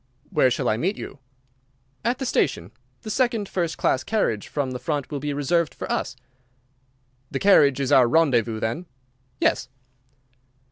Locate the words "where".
0.31-0.49